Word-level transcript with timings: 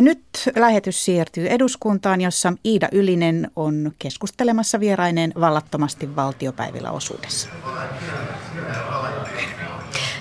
Ja 0.00 0.04
nyt 0.04 0.50
lähetys 0.56 1.04
siirtyy 1.04 1.48
eduskuntaan, 1.48 2.20
jossa 2.20 2.52
Iida 2.64 2.88
Ylinen 2.92 3.50
on 3.56 3.92
keskustelemassa 3.98 4.80
vieraineen 4.80 5.32
vallattomasti 5.40 6.16
valtiopäivillä 6.16 6.90
osuudessa. 6.90 7.48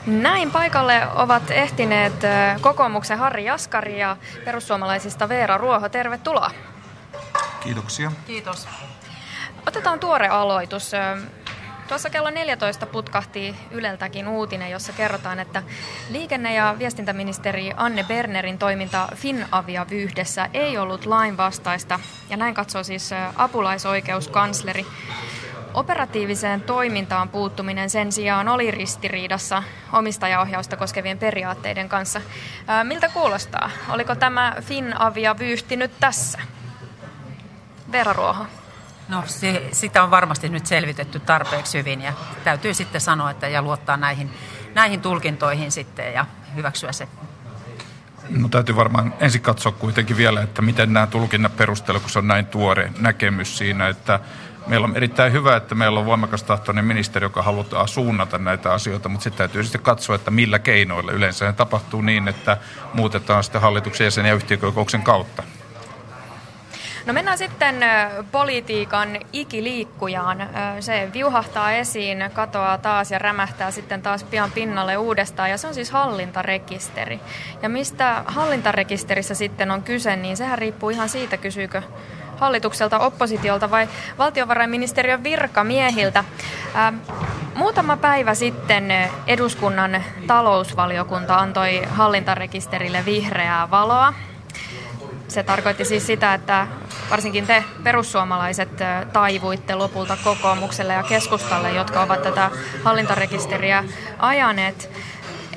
Näin 0.05 0.51
paikalle 0.51 1.01
ovat 1.15 1.51
ehtineet 1.51 2.13
kokoomuksen 2.61 3.17
Harri 3.17 3.45
Jaskari 3.45 3.99
ja 3.99 4.17
perussuomalaisista 4.45 5.29
Veera 5.29 5.57
Ruoho. 5.57 5.89
Tervetuloa. 5.89 6.51
Kiitoksia. 7.63 8.11
Kiitos. 8.27 8.67
Otetaan 9.67 9.99
tuore 9.99 10.27
aloitus. 10.27 10.91
Tuossa 11.89 12.09
kello 12.09 12.29
14 12.29 12.85
putkahti 12.85 13.55
Yleltäkin 13.71 14.27
uutinen, 14.27 14.71
jossa 14.71 14.93
kerrotaan, 14.93 15.39
että 15.39 15.63
liikenne- 16.09 16.53
ja 16.53 16.75
viestintäministeri 16.79 17.71
Anne 17.77 18.03
Bernerin 18.03 18.57
toiminta 18.57 19.07
Finavia-vyhdessä 19.15 20.49
ei 20.53 20.77
ollut 20.77 21.05
lainvastaista, 21.05 21.99
ja 22.29 22.37
näin 22.37 22.53
katsoo 22.53 22.83
siis 22.83 23.09
apulaisoikeuskansleri. 23.35 24.85
Operatiiviseen 25.73 26.61
toimintaan 26.61 27.29
puuttuminen 27.29 27.89
sen 27.89 28.11
sijaan 28.11 28.47
oli 28.47 28.71
ristiriidassa 28.71 29.63
omistajaohjausta 29.93 30.77
koskevien 30.77 31.19
periaatteiden 31.19 31.89
kanssa. 31.89 32.21
Miltä 32.83 33.09
kuulostaa? 33.09 33.71
Oliko 33.89 34.15
tämä 34.15 34.55
Finavia-vyyhti 34.61 35.75
nyt 35.75 35.91
tässä? 35.99 36.39
Veera 37.91 38.13
Ruoho. 38.13 38.45
No 39.09 39.23
se, 39.25 39.69
sitä 39.71 40.03
on 40.03 40.11
varmasti 40.11 40.49
nyt 40.49 40.65
selvitetty 40.65 41.19
tarpeeksi 41.19 41.77
hyvin 41.77 42.01
ja 42.01 42.13
täytyy 42.43 42.73
sitten 42.73 43.01
sanoa, 43.01 43.31
että 43.31 43.47
ja 43.47 43.61
luottaa 43.61 43.97
näihin, 43.97 44.31
näihin 44.75 45.01
tulkintoihin 45.01 45.71
sitten 45.71 46.13
ja 46.13 46.25
hyväksyä 46.55 46.91
se. 46.91 47.07
No 48.29 48.49
täytyy 48.49 48.75
varmaan 48.75 49.13
ensin 49.19 49.41
katsoa 49.41 49.71
kuitenkin 49.71 50.17
vielä, 50.17 50.41
että 50.41 50.61
miten 50.61 50.93
nämä 50.93 51.07
tulkinnat 51.07 51.57
perustelu, 51.57 51.99
kun 51.99 52.09
se 52.09 52.19
on 52.19 52.27
näin 52.27 52.45
tuore 52.45 52.91
näkemys 52.99 53.57
siinä, 53.57 53.87
että 53.87 54.19
meillä 54.67 54.85
on 54.85 54.95
erittäin 54.95 55.33
hyvä, 55.33 55.55
että 55.55 55.75
meillä 55.75 55.99
on 55.99 56.05
voimakas 56.05 56.43
tahtoinen 56.43 56.85
ministeri, 56.85 57.25
joka 57.25 57.41
haluaa 57.41 57.87
suunnata 57.87 58.37
näitä 58.37 58.73
asioita, 58.73 59.09
mutta 59.09 59.23
sitten 59.23 59.37
täytyy 59.37 59.63
sitten 59.63 59.81
katsoa, 59.81 60.15
että 60.15 60.31
millä 60.31 60.59
keinoilla. 60.59 61.11
Yleensä 61.11 61.53
tapahtuu 61.53 62.01
niin, 62.01 62.27
että 62.27 62.57
muutetaan 62.93 63.43
sitten 63.43 63.61
hallituksen 63.61 64.05
jäsen- 64.05 64.25
ja 64.25 64.33
yhtiökokouksen 64.33 65.01
kautta. 65.01 65.43
No 67.05 67.13
mennään 67.13 67.37
sitten 67.37 67.75
politiikan 68.31 69.17
ikiliikkujaan. 69.33 70.49
Se 70.79 71.09
viuhahtaa 71.13 71.71
esiin, 71.71 72.29
katoaa 72.33 72.77
taas 72.77 73.11
ja 73.11 73.19
rämähtää 73.19 73.71
sitten 73.71 74.01
taas 74.01 74.23
pian 74.23 74.51
pinnalle 74.51 74.97
uudestaan. 74.97 75.49
Ja 75.49 75.57
se 75.57 75.67
on 75.67 75.73
siis 75.73 75.91
hallintarekisteri. 75.91 77.19
Ja 77.61 77.69
mistä 77.69 78.23
hallintarekisterissä 78.25 79.35
sitten 79.35 79.71
on 79.71 79.83
kyse, 79.83 80.15
niin 80.15 80.37
sehän 80.37 80.57
riippuu 80.57 80.89
ihan 80.89 81.09
siitä, 81.09 81.37
kysyykö 81.37 81.81
hallitukselta, 82.37 82.99
oppositiolta 82.99 83.71
vai 83.71 83.87
valtiovarainministeriön 84.17 85.23
virkamiehiltä. 85.23 86.23
Muutama 87.55 87.97
päivä 87.97 88.33
sitten 88.33 88.93
eduskunnan 89.27 90.03
talousvaliokunta 90.27 91.35
antoi 91.35 91.81
hallintarekisterille 91.89 93.05
vihreää 93.05 93.71
valoa. 93.71 94.13
Se 95.27 95.43
tarkoitti 95.43 95.85
siis 95.85 96.07
sitä, 96.07 96.33
että 96.33 96.67
varsinkin 97.11 97.47
te 97.47 97.63
perussuomalaiset 97.83 98.69
taivuitte 99.13 99.75
lopulta 99.75 100.17
kokoomukselle 100.23 100.93
ja 100.93 101.03
keskustalle, 101.03 101.71
jotka 101.71 102.01
ovat 102.01 102.23
tätä 102.23 102.51
hallintarekisteriä 102.83 103.83
ajaneet. 104.19 104.89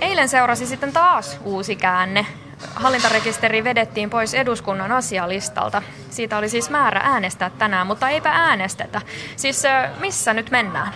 Eilen 0.01 0.29
seurasi 0.29 0.67
sitten 0.67 0.93
taas 0.93 1.41
uusi 1.45 1.77
käänne. 1.77 2.27
Hallintarekisteri 2.75 3.65
vedettiin 3.65 4.11
pois 4.11 4.35
eduskunnan 4.35 4.93
asialistalta. 4.93 5.83
Siitä 6.11 6.39
oli 6.39 6.49
siis 6.49 6.71
määrä 6.71 7.01
äänestää 7.05 7.51
tänään, 7.51 7.87
mutta 7.87 8.09
eipä 8.09 8.31
äänestetä. 8.31 9.01
Siis 9.37 9.63
missä 10.01 10.35
nyt 10.35 10.51
mennään? 10.51 10.95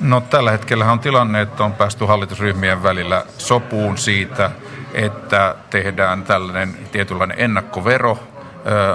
No 0.00 0.20
tällä 0.20 0.50
hetkellä 0.50 0.92
on 0.92 1.00
tilanne, 1.00 1.40
että 1.40 1.64
on 1.64 1.72
päästy 1.72 2.04
hallitusryhmien 2.04 2.82
välillä 2.82 3.24
sopuun 3.38 3.98
siitä, 3.98 4.50
että 4.94 5.54
tehdään 5.70 6.22
tällainen 6.22 6.74
tietynlainen 6.92 7.40
ennakkovero, 7.40 8.18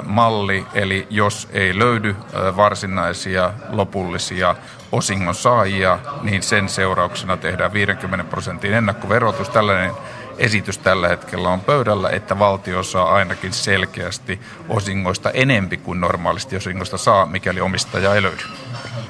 malli, 0.03 0.65
eli 0.73 1.07
jos 1.09 1.47
ei 1.51 1.79
löydy 1.79 2.15
varsinaisia 2.55 3.53
lopullisia 3.69 4.55
osingon 4.91 5.35
saajia, 5.35 5.99
niin 6.21 6.43
sen 6.43 6.69
seurauksena 6.69 7.37
tehdään 7.37 7.73
50 7.73 8.29
prosentin 8.29 8.73
ennakkoverotus. 8.73 9.49
Tällainen 9.49 9.91
esitys 10.37 10.77
tällä 10.77 11.07
hetkellä 11.07 11.49
on 11.49 11.61
pöydällä, 11.61 12.09
että 12.09 12.39
valtio 12.39 12.83
saa 12.83 13.13
ainakin 13.13 13.53
selkeästi 13.53 14.39
osingoista 14.69 15.31
enempi 15.31 15.77
kuin 15.77 16.01
normaalisti 16.01 16.55
osingoista 16.55 16.97
saa, 16.97 17.25
mikäli 17.25 17.61
omistaja 17.61 18.15
ei 18.15 18.21
löydy. 18.21 18.43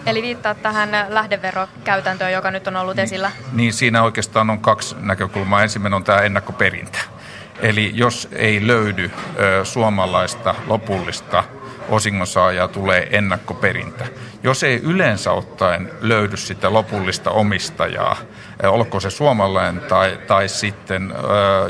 Eli 0.05 0.21
viittaa 0.21 0.55
tähän 0.55 0.89
lähdeverokäytäntöön, 1.09 2.31
joka 2.31 2.51
nyt 2.51 2.67
on 2.67 2.75
ollut 2.75 2.99
esillä? 2.99 3.29
Niin, 3.29 3.57
niin 3.57 3.73
siinä 3.73 4.03
oikeastaan 4.03 4.49
on 4.49 4.59
kaksi 4.59 4.95
näkökulmaa. 4.99 5.63
Ensimmäinen 5.63 5.95
on 5.95 6.03
tämä 6.03 6.19
ennakkoperintä. 6.19 6.99
Eli 7.59 7.91
jos 7.93 8.27
ei 8.31 8.67
löydy 8.67 9.11
ö, 9.39 9.65
suomalaista 9.65 10.55
lopullista 10.67 11.43
osingonsaajaa, 11.89 12.67
tulee 12.67 13.07
ennakkoperintä. 13.11 14.05
Jos 14.43 14.63
ei 14.63 14.79
yleensä 14.83 15.31
ottaen 15.31 15.91
löydy 16.01 16.37
sitä 16.37 16.73
lopullista 16.73 17.31
omistajaa, 17.31 18.17
ö, 18.63 18.69
olkoon 18.69 19.01
se 19.01 19.09
suomalainen 19.09 19.81
tai, 19.81 20.19
tai 20.27 20.47
sitten 20.47 21.11
ö, 21.11 21.15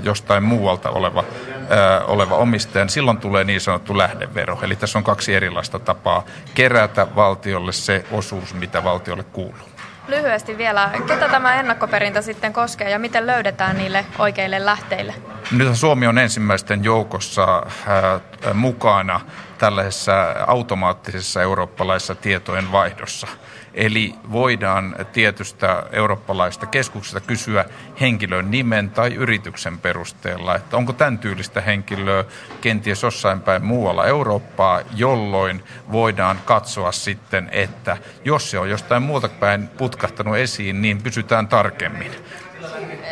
jostain 0.04 0.44
muualta 0.44 0.90
oleva, 0.90 1.24
ö, 1.72 2.06
oleva 2.06 2.36
omistaja, 2.36 2.86
niin 2.86 2.92
silloin 2.92 3.18
tulee 3.18 3.44
niin 3.44 3.62
sanottu 3.62 3.98
lähdevero. 3.98 4.60
Eli 4.62 4.76
tässä 4.76 5.00
on 5.00 5.04
kaksi 5.04 5.34
erilaista 5.34 5.80
tapaa 5.80 6.26
kerätä 6.56 7.08
valtiolle 7.16 7.72
se 7.72 8.06
osuus, 8.12 8.54
mitä 8.54 8.84
valtiolle 8.84 9.24
kuuluu. 9.24 9.75
Lyhyesti 10.08 10.58
vielä, 10.58 10.90
ketä 11.08 11.30
tämä 11.30 11.60
ennakkoperintä 11.60 12.22
sitten 12.22 12.54
koskee 12.54 12.90
ja 12.90 13.00
miten 13.00 13.28
löydetään 13.28 13.78
niille 13.78 14.06
oikeille 14.20 14.66
lähteille? 14.66 15.14
Nyt 15.52 15.76
Suomi 15.76 16.08
on 16.08 16.18
ensimmäisten 16.18 16.84
joukossa 16.84 17.58
äh, 17.58 18.54
mukana 18.54 19.22
tällaisessa 19.58 20.36
automaattisessa 20.48 21.42
eurooppalaisessa 21.42 22.16
tietojen 22.16 22.72
vaihdossa. 22.72 23.28
Eli 23.76 24.16
voidaan 24.32 24.96
tietystä 25.14 25.84
eurooppalaista 25.92 26.66
keskuksesta 26.66 27.20
kysyä 27.20 27.66
henkilön 28.02 28.52
nimen 28.52 28.90
tai 28.90 29.14
yrityksen 29.14 29.80
perusteella, 29.80 30.56
että 30.56 30.78
onko 30.78 30.94
tämän 30.94 31.20
tyylistä 31.20 31.62
henkilöä 31.62 32.26
kenties 32.62 33.04
jossain 33.04 33.42
päin 33.42 33.66
muualla 33.66 34.06
Eurooppaa, 34.06 34.82
jolloin 34.96 35.64
voidaan 35.92 36.40
katsoa 36.46 36.92
sitten, 36.92 37.50
että 37.52 37.98
jos 38.26 38.52
se 38.52 38.60
on 38.60 38.70
jostain 38.70 39.04
muuta 39.04 39.30
päin 39.30 39.68
putkahtanut 39.68 40.38
esiin, 40.38 40.82
niin 40.82 41.02
pysytään 41.02 41.48
tarkemmin. 41.48 42.12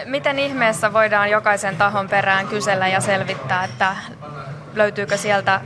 Miten 0.06 0.40
ihmeessä 0.40 0.94
voidaan 0.94 1.30
jokaisen 1.30 1.78
tahon 1.78 2.10
perään 2.10 2.48
kysellä 2.48 2.88
ja 2.88 3.02
selvittää, 3.02 3.64
että 3.64 3.96
löytyykö 4.74 5.18
sieltä 5.18 5.62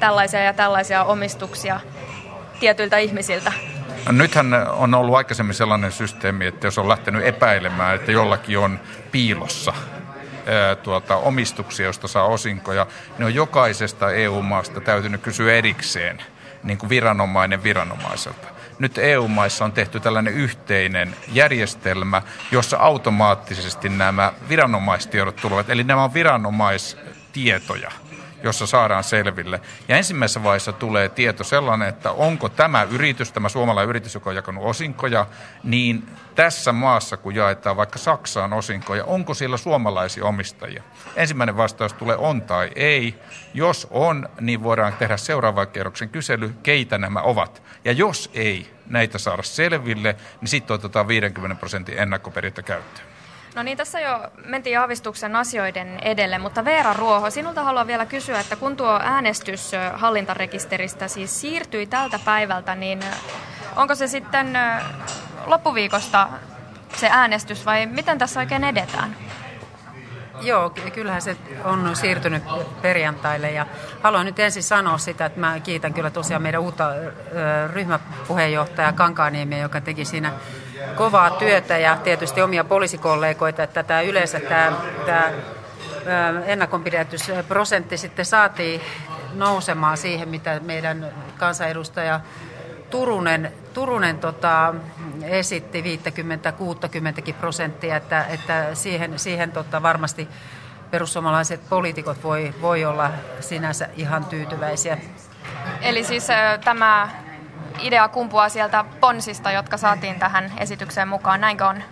tällaisia 0.00 0.40
ja 0.40 0.52
tällaisia 0.52 1.04
omistuksia 1.04 1.80
tietyiltä 2.60 2.98
ihmisiltä? 2.98 3.52
Nythän 4.12 4.54
on 4.70 4.94
ollut 4.94 5.14
aikaisemmin 5.14 5.54
sellainen 5.54 5.92
systeemi, 5.92 6.46
että 6.46 6.66
jos 6.66 6.78
on 6.78 6.88
lähtenyt 6.88 7.26
epäilemään, 7.26 7.94
että 7.94 8.12
jollakin 8.12 8.58
on 8.58 8.80
piilossa 9.12 9.72
tuota, 10.82 11.16
omistuksia, 11.16 11.86
josta 11.86 12.08
saa 12.08 12.24
osinkoja, 12.24 12.86
niin 13.18 13.26
on 13.26 13.34
jokaisesta 13.34 14.10
EU-maasta 14.10 14.80
täytynyt 14.80 15.22
kysyä 15.22 15.52
erikseen 15.52 16.22
niin 16.62 16.78
kuin 16.78 16.90
viranomainen 16.90 17.62
viranomaiselta. 17.62 18.48
Nyt 18.78 18.98
EU-maissa 18.98 19.64
on 19.64 19.72
tehty 19.72 20.00
tällainen 20.00 20.34
yhteinen 20.34 21.16
järjestelmä, 21.32 22.22
jossa 22.50 22.76
automaattisesti 22.76 23.88
nämä 23.88 24.32
viranomaistiedot 24.48 25.36
tulevat. 25.36 25.70
Eli 25.70 25.84
nämä 25.84 26.04
on 26.04 26.14
viranomaistietoja 26.14 27.90
jossa 28.42 28.66
saadaan 28.66 29.04
selville. 29.04 29.60
Ja 29.88 29.96
ensimmäisessä 29.96 30.42
vaiheessa 30.42 30.72
tulee 30.72 31.08
tieto 31.08 31.44
sellainen, 31.44 31.88
että 31.88 32.10
onko 32.10 32.48
tämä 32.48 32.82
yritys, 32.82 33.32
tämä 33.32 33.48
suomalainen 33.48 33.88
yritys, 33.88 34.14
joka 34.14 34.30
on 34.30 34.36
jakanut 34.36 34.64
osinkoja, 34.64 35.26
niin 35.64 36.08
tässä 36.34 36.72
maassa, 36.72 37.16
kun 37.16 37.34
jaetaan 37.34 37.76
vaikka 37.76 37.98
Saksaan 37.98 38.52
osinkoja, 38.52 39.04
onko 39.04 39.34
siellä 39.34 39.56
suomalaisia 39.56 40.24
omistajia? 40.24 40.82
Ensimmäinen 41.16 41.56
vastaus 41.56 41.92
tulee 41.92 42.16
on 42.16 42.42
tai 42.42 42.70
ei. 42.74 43.14
Jos 43.54 43.86
on, 43.90 44.28
niin 44.40 44.62
voidaan 44.62 44.92
tehdä 44.92 45.16
seuraavan 45.16 45.68
kerroksen 45.68 46.08
kysely, 46.08 46.54
keitä 46.62 46.98
nämä 46.98 47.20
ovat. 47.20 47.62
Ja 47.84 47.92
jos 47.92 48.30
ei 48.34 48.70
näitä 48.86 49.18
saada 49.18 49.42
selville, 49.42 50.16
niin 50.40 50.48
sitten 50.48 50.74
otetaan 50.74 51.08
50 51.08 51.60
prosentin 51.60 51.98
ennakkoperintä 51.98 52.62
käyttöön. 52.62 53.09
No 53.54 53.62
niin, 53.62 53.76
tässä 53.76 54.00
jo 54.00 54.20
mentiin 54.44 54.78
aavistuksen 54.78 55.36
asioiden 55.36 55.98
edelle, 56.02 56.38
mutta 56.38 56.64
Veera 56.64 56.92
Ruoho, 56.92 57.30
sinulta 57.30 57.64
haluan 57.64 57.86
vielä 57.86 58.06
kysyä, 58.06 58.40
että 58.40 58.56
kun 58.56 58.76
tuo 58.76 59.00
äänestys 59.02 59.72
hallintarekisteristä 59.92 61.08
siis 61.08 61.40
siirtyi 61.40 61.86
tältä 61.86 62.18
päivältä, 62.24 62.74
niin 62.74 63.00
onko 63.76 63.94
se 63.94 64.06
sitten 64.06 64.58
loppuviikosta 65.46 66.28
se 66.96 67.08
äänestys 67.10 67.66
vai 67.66 67.86
miten 67.86 68.18
tässä 68.18 68.40
oikein 68.40 68.64
edetään? 68.64 69.16
Joo, 70.40 70.70
kyllähän 70.70 71.22
se 71.22 71.36
on 71.64 71.96
siirtynyt 71.96 72.42
perjantaille 72.82 73.50
ja 73.50 73.66
haluan 74.02 74.26
nyt 74.26 74.38
ensin 74.38 74.62
sanoa 74.62 74.98
sitä, 74.98 75.26
että 75.26 75.40
mä 75.40 75.60
kiitän 75.60 75.94
kyllä 75.94 76.10
tosiaan 76.10 76.42
meidän 76.42 76.60
uutta 76.60 76.90
ryhmäpuheenjohtajaa 77.72 78.92
Kankaaniemiä, 78.92 79.58
joka 79.58 79.80
teki 79.80 80.04
siinä 80.04 80.32
kovaa 80.96 81.30
työtä 81.30 81.78
ja 81.78 81.96
tietysti 81.96 82.42
omia 82.42 82.64
poliisikollegoita, 82.64 83.62
että 83.62 83.82
tämä 83.82 84.00
yleensä 84.00 84.40
tämä, 84.40 84.72
tämä 85.06 85.32
ennakonpidätysprosentti 86.46 87.98
sitten 87.98 88.24
saatiin 88.24 88.80
nousemaan 89.34 89.96
siihen, 89.96 90.28
mitä 90.28 90.60
meidän 90.60 91.06
kansanedustaja 91.38 92.20
Turunen, 92.90 93.52
Turunen 93.74 94.18
tota, 94.18 94.74
esitti 95.22 96.00
50-60 97.30 97.32
prosenttia, 97.34 97.96
että, 97.96 98.24
että 98.24 98.74
siihen, 98.74 99.18
siihen 99.18 99.52
tota, 99.52 99.82
varmasti 99.82 100.28
perussuomalaiset 100.90 101.60
poliitikot 101.68 102.22
voi, 102.22 102.54
voi 102.60 102.84
olla 102.84 103.10
sinänsä 103.40 103.88
ihan 103.96 104.24
tyytyväisiä. 104.24 104.98
Eli 105.82 106.04
siis 106.04 106.28
tämä 106.64 107.08
idea 107.80 108.08
kumpuaa 108.08 108.48
sieltä 108.48 108.84
ponsista, 109.00 109.50
jotka 109.50 109.76
saatiin 109.76 110.18
tähän 110.18 110.52
esitykseen 110.58 111.08
mukaan, 111.08 111.40
näinkö 111.40 111.66
on? 111.66 111.82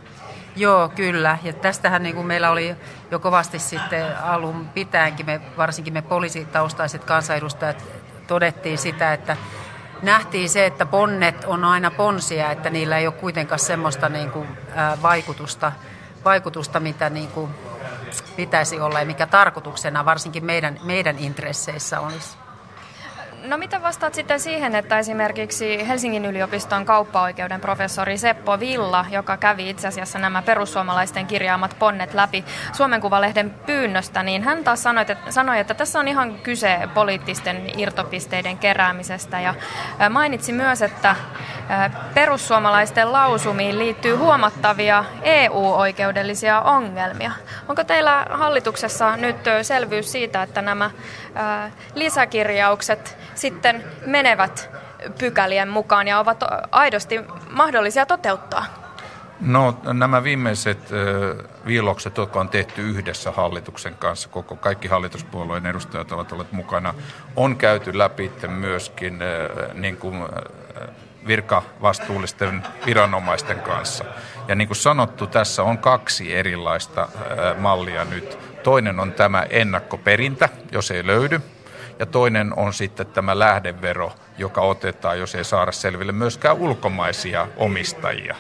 Joo, 0.56 0.88
kyllä. 0.88 1.38
Ja 1.42 1.52
tästähän 1.52 2.02
niin 2.02 2.14
kuin 2.14 2.26
meillä 2.26 2.50
oli 2.50 2.76
jo 3.10 3.18
kovasti 3.18 3.58
sitten 3.58 4.18
alun 4.22 4.68
pitäenkin, 4.68 5.26
me, 5.26 5.40
varsinkin 5.56 5.92
me 5.92 6.02
poliisitaustaiset 6.02 7.04
kansanedustajat 7.04 7.84
todettiin 8.26 8.78
sitä, 8.78 9.12
että 9.12 9.36
nähtiin 10.02 10.48
se, 10.48 10.66
että 10.66 10.86
ponnet 10.86 11.44
on 11.44 11.64
aina 11.64 11.90
ponsia, 11.90 12.50
että 12.50 12.70
niillä 12.70 12.98
ei 12.98 13.06
ole 13.06 13.14
kuitenkaan 13.14 13.58
semmoista 13.58 14.08
niin 14.08 14.30
kuin, 14.30 14.48
ää, 14.74 15.02
vaikutusta, 15.02 15.72
vaikutusta, 16.24 16.80
mitä 16.80 17.10
niin 17.10 17.28
kuin 17.28 17.50
pitäisi 18.36 18.80
olla 18.80 19.00
ja 19.00 19.06
mikä 19.06 19.26
tarkoituksena 19.26 20.04
varsinkin 20.04 20.44
meidän, 20.44 20.80
meidän 20.82 21.18
intresseissä 21.18 22.00
olisi. 22.00 22.47
No 23.48 23.58
mitä 23.58 23.82
vastaat 23.82 24.14
sitten 24.14 24.40
siihen, 24.40 24.74
että 24.74 24.98
esimerkiksi 24.98 25.88
Helsingin 25.88 26.24
yliopiston 26.24 26.84
kauppaoikeuden 26.84 27.60
professori 27.60 28.18
Seppo 28.18 28.60
Villa, 28.60 29.06
joka 29.10 29.36
kävi 29.36 29.70
itse 29.70 29.88
asiassa 29.88 30.18
nämä 30.18 30.42
perussuomalaisten 30.42 31.26
kirjaamat 31.26 31.76
ponnet 31.78 32.14
läpi 32.14 32.44
Suomen 32.72 33.00
Kuvalehden 33.00 33.50
pyynnöstä, 33.50 34.22
niin 34.22 34.42
hän 34.42 34.64
taas 34.64 34.82
sanoi, 34.82 35.02
että, 35.02 35.32
sanoi, 35.32 35.58
että 35.58 35.74
tässä 35.74 35.98
on 35.98 36.08
ihan 36.08 36.34
kyse 36.34 36.78
poliittisten 36.94 37.80
irtopisteiden 37.80 38.58
keräämisestä. 38.58 39.40
Ja 39.40 39.54
mainitsi 40.10 40.52
myös, 40.52 40.82
että 40.82 41.16
perussuomalaisten 42.14 43.12
lausumiin 43.12 43.78
liittyy 43.78 44.16
huomattavia 44.16 45.04
EU-oikeudellisia 45.22 46.60
ongelmia. 46.60 47.32
Onko 47.68 47.84
teillä 47.84 48.26
hallituksessa 48.30 49.16
nyt 49.16 49.36
selvyys 49.62 50.12
siitä, 50.12 50.42
että 50.42 50.62
nämä 50.62 50.90
lisäkirjaukset 51.94 53.18
sitten 53.34 53.84
menevät 54.06 54.70
pykälien 55.18 55.68
mukaan 55.68 56.08
ja 56.08 56.18
ovat 56.18 56.44
aidosti 56.70 57.20
mahdollisia 57.50 58.06
toteuttaa? 58.06 58.64
No 59.40 59.78
nämä 59.92 60.22
viimeiset 60.22 60.78
viilokset, 61.66 62.16
jotka 62.16 62.40
on 62.40 62.48
tehty 62.48 62.82
yhdessä 62.82 63.30
hallituksen 63.30 63.94
kanssa, 63.94 64.28
koko 64.28 64.56
kaikki 64.56 64.88
hallituspuolueen 64.88 65.66
edustajat 65.66 66.12
ovat 66.12 66.32
olleet 66.32 66.52
mukana, 66.52 66.94
on 67.36 67.56
käyty 67.56 67.98
läpi 67.98 68.32
myöskin 68.48 69.18
niin 69.74 69.96
kuin, 69.96 70.24
virkavastuullisten 71.28 72.62
viranomaisten 72.86 73.60
kanssa. 73.60 74.04
Ja 74.48 74.54
niin 74.54 74.68
kuin 74.68 74.76
sanottu, 74.76 75.26
tässä 75.26 75.62
on 75.62 75.78
kaksi 75.78 76.34
erilaista 76.34 77.02
äh, 77.02 77.58
mallia 77.58 78.04
nyt. 78.04 78.38
Toinen 78.62 79.00
on 79.00 79.12
tämä 79.12 79.46
ennakkoperintä, 79.50 80.48
jos 80.72 80.90
ei 80.90 81.06
löydy, 81.06 81.40
ja 81.98 82.06
toinen 82.06 82.52
on 82.56 82.72
sitten 82.72 83.06
tämä 83.06 83.38
lähdevero, 83.38 84.12
joka 84.38 84.60
otetaan, 84.60 85.18
jos 85.18 85.34
ei 85.34 85.44
saada 85.44 85.72
selville 85.72 86.12
myöskään 86.12 86.56
ulkomaisia 86.56 87.48
omistajia. 87.56 88.36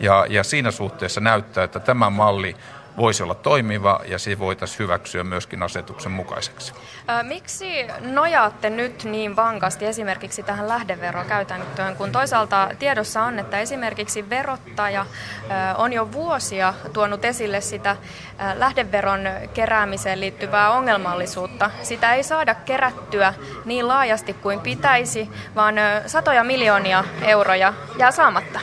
Ja, 0.00 0.26
ja 0.28 0.44
siinä 0.44 0.70
suhteessa 0.70 1.20
näyttää, 1.20 1.64
että 1.64 1.80
tämä 1.80 2.10
malli 2.10 2.56
voisi 2.98 3.22
olla 3.22 3.34
toimiva 3.34 4.00
ja 4.04 4.18
se 4.18 4.38
voitaisiin 4.38 4.78
hyväksyä 4.78 5.24
myöskin 5.24 5.62
asetuksen 5.62 6.12
mukaiseksi. 6.12 6.72
Miksi 7.22 7.86
nojaatte 8.00 8.70
nyt 8.70 9.04
niin 9.04 9.36
vankasti 9.36 9.86
esimerkiksi 9.86 10.42
tähän 10.42 10.68
lähdeverokäytäntöön, 10.68 11.96
kun 11.96 12.12
toisaalta 12.12 12.68
tiedossa 12.78 13.22
on, 13.22 13.38
että 13.38 13.60
esimerkiksi 13.60 14.30
verottaja 14.30 15.06
on 15.76 15.92
jo 15.92 16.12
vuosia 16.12 16.74
tuonut 16.92 17.24
esille 17.24 17.60
sitä 17.60 17.96
lähdeveron 18.54 19.20
keräämiseen 19.54 20.20
liittyvää 20.20 20.70
ongelmallisuutta. 20.70 21.70
Sitä 21.82 22.14
ei 22.14 22.22
saada 22.22 22.54
kerättyä 22.54 23.34
niin 23.64 23.88
laajasti 23.88 24.32
kuin 24.32 24.60
pitäisi, 24.60 25.30
vaan 25.54 25.74
satoja 26.06 26.44
miljoonia 26.44 27.04
euroja 27.22 27.72
jää 27.98 28.10
saamatta. 28.10 28.60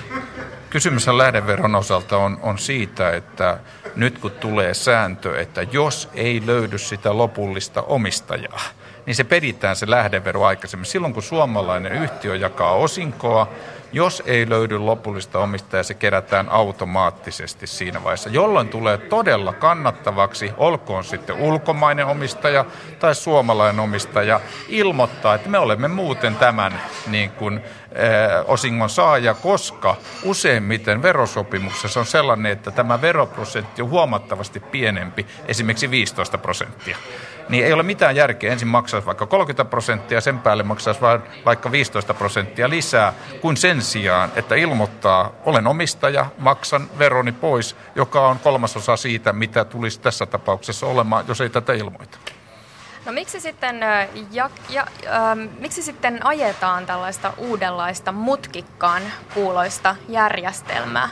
Kysymys 0.69 1.07
lähdeveron 1.07 1.75
osalta 1.75 2.17
on, 2.17 2.39
on 2.41 2.57
siitä, 2.57 3.11
että 3.11 3.57
nyt 3.95 4.17
kun 4.17 4.31
tulee 4.31 4.73
sääntö, 4.73 5.39
että 5.39 5.61
jos 5.71 6.09
ei 6.13 6.43
löydy 6.45 6.77
sitä 6.77 7.17
lopullista 7.17 7.81
omistajaa, 7.81 8.61
niin 9.05 9.15
se 9.15 9.23
peritään 9.23 9.75
se 9.75 9.89
lähdevero 9.89 10.43
aikaisemmin. 10.43 10.85
Silloin 10.85 11.13
kun 11.13 11.23
suomalainen 11.23 11.91
yhtiö 11.91 12.35
jakaa 12.35 12.73
osinkoa, 12.73 13.49
jos 13.93 14.23
ei 14.25 14.49
löydy 14.49 14.77
lopullista 14.77 15.39
omistajaa, 15.39 15.83
se 15.83 15.93
kerätään 15.93 16.49
automaattisesti 16.49 17.67
siinä 17.67 18.03
vaiheessa, 18.03 18.29
jolloin 18.29 18.67
tulee 18.67 18.97
todella 18.97 19.53
kannattavaksi, 19.53 20.51
olkoon 20.57 21.03
sitten 21.03 21.35
ulkomainen 21.35 22.05
omistaja 22.05 22.65
tai 22.99 23.15
suomalainen 23.15 23.79
omistaja, 23.79 24.39
ilmoittaa, 24.67 25.35
että 25.35 25.49
me 25.49 25.57
olemme 25.57 25.87
muuten 25.87 26.35
tämän 26.35 26.81
niin 27.07 27.31
kuin, 27.31 27.61
osingon 28.47 28.89
saaja, 28.89 29.33
koska 29.33 29.95
useimmiten 30.23 31.01
verosopimuksessa 31.01 31.99
on 31.99 32.05
sellainen, 32.05 32.51
että 32.51 32.71
tämä 32.71 33.01
veroprosentti 33.01 33.81
on 33.81 33.89
huomattavasti 33.89 34.59
pienempi, 34.59 35.25
esimerkiksi 35.47 35.91
15 35.91 36.37
prosenttia 36.37 36.97
niin 37.49 37.65
ei 37.65 37.73
ole 37.73 37.83
mitään 37.83 38.15
järkeä. 38.15 38.51
Ensin 38.51 38.67
maksaisi 38.67 39.05
vaikka 39.05 39.25
30 39.25 39.65
prosenttia, 39.65 40.21
sen 40.21 40.39
päälle 40.39 40.63
maksaisi 40.63 41.01
vain 41.01 41.21
vaikka 41.45 41.71
15 41.71 42.13
prosenttia 42.13 42.69
lisää, 42.69 43.13
kuin 43.41 43.57
sen 43.57 43.81
sijaan, 43.81 44.31
että 44.35 44.55
ilmoittaa, 44.55 45.31
olen 45.45 45.67
omistaja, 45.67 46.25
maksan 46.37 46.89
veroni 46.99 47.31
pois, 47.31 47.75
joka 47.95 48.27
on 48.27 48.39
kolmasosa 48.39 48.97
siitä, 48.97 49.33
mitä 49.33 49.65
tulisi 49.65 49.99
tässä 49.99 50.25
tapauksessa 50.25 50.87
olemaan, 50.87 51.25
jos 51.27 51.41
ei 51.41 51.49
tätä 51.49 51.73
ilmoita. 51.73 52.17
No 53.05 53.11
miksi 53.11 53.39
sitten, 53.39 53.79
ja, 54.31 54.49
ja, 54.69 54.87
äh, 55.05 55.49
miksi 55.59 55.83
sitten 55.83 56.25
ajetaan 56.25 56.85
tällaista 56.85 57.33
uudenlaista 57.37 58.11
mutkikkaan 58.11 59.01
kuuloista 59.33 59.95
järjestelmää? 60.07 61.09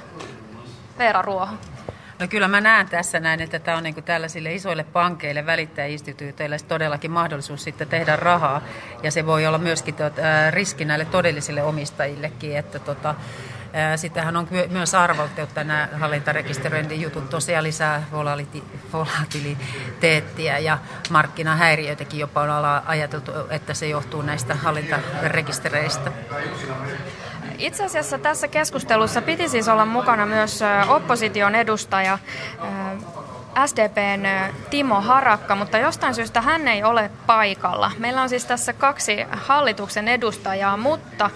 Veera 0.97 1.21
Ruoho. 1.21 1.55
No 2.19 2.27
kyllä 2.27 2.47
mä 2.47 2.62
näen 2.62 2.89
tässä 2.89 3.19
näin, 3.19 3.41
että 3.41 3.59
tämä 3.59 3.77
on 3.77 3.83
niin 3.83 4.03
tällaisille 4.03 4.53
isoille 4.53 4.83
pankeille, 4.83 5.45
välittäjäinstituuteille 5.45 6.57
todellakin 6.67 7.12
mahdollisuus 7.12 7.63
sitten 7.63 7.88
tehdä 7.88 8.15
rahaa. 8.15 8.62
Ja 9.03 9.12
se 9.12 9.25
voi 9.25 9.47
olla 9.47 9.57
myöskin 9.57 9.95
äh, 10.01 10.53
riski 10.53 10.85
näille 10.85 11.05
todellisille 11.05 11.63
omistajillekin, 11.63 12.57
että 12.57 12.79
tota, 12.79 13.15
äh, 13.75 13.99
Sittenhän 13.99 14.37
on 14.37 14.47
myös 14.69 14.95
arvolta, 14.95 15.41
että 15.41 15.63
nämä 15.63 15.89
hallintarekisteröinnin 15.93 17.01
jutut 17.01 17.29
tosiaan 17.29 17.63
lisää 17.63 18.03
volatiliteettia 18.93 20.59
ja 20.59 20.77
markkinahäiriöitäkin 21.09 22.19
jopa 22.19 22.41
on 22.41 22.49
ajateltu, 22.85 23.31
että 23.49 23.73
se 23.73 23.87
johtuu 23.87 24.21
näistä 24.21 24.55
hallintarekistereistä. 24.55 26.11
Itse 27.57 27.85
asiassa 27.85 28.17
tässä 28.17 28.47
keskustelussa 28.47 29.21
piti 29.21 29.49
siis 29.49 29.67
olla 29.67 29.85
myös 30.25 30.59
opposition 30.87 31.55
edustaja 31.55 32.19
SDPn 33.65 34.53
Timo 34.69 35.01
Harakka, 35.01 35.55
mutta 35.55 35.77
jostain 35.77 36.15
syystä 36.15 36.41
hän 36.41 36.67
ei 36.67 36.83
ole 36.83 37.12
paikalla. 37.27 37.91
Meillä 37.98 38.22
on 38.22 38.29
siis 38.29 38.45
tässä 38.45 38.74
kaksi 38.74 39.25
hallituksen 39.31 40.07
edustajaa, 40.07 40.77
mutta 40.77 41.29